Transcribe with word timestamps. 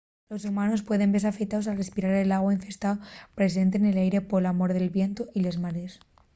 los 0.31 0.45
humanos 0.49 0.81
pueden 0.87 1.11
vese 1.13 1.27
afectaos 1.31 1.65
al 1.67 1.79
respirar 1.81 2.11
l'agua 2.25 2.55
infestao 2.57 3.01
presente 3.37 3.75
nel 3.79 3.97
aire 4.03 4.19
pola 4.29 4.57
mor 4.59 4.71
del 4.73 4.93
vientu 4.97 5.21
y 5.37 5.39
les 5.41 5.57
marees 5.63 5.93